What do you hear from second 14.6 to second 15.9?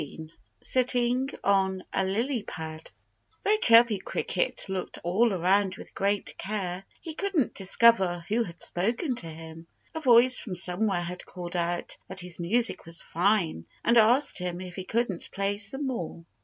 he wouldn't play some